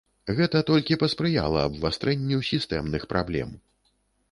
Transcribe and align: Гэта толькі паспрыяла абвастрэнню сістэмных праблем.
Гэта 0.37 0.61
толькі 0.69 0.97
паспрыяла 1.03 1.59
абвастрэнню 1.67 2.41
сістэмных 2.51 3.07
праблем. 3.15 3.49